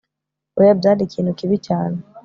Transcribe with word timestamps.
oya 0.59 0.73
byari 0.79 1.01
ikintu 1.03 1.31
kibi 1.39 1.57
cyane 1.67 1.97